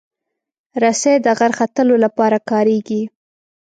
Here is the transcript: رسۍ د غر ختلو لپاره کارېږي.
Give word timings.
رسۍ 0.81 1.15
د 1.25 1.27
غر 1.37 1.51
ختلو 1.59 1.95
لپاره 2.05 2.37
کارېږي. 2.49 3.01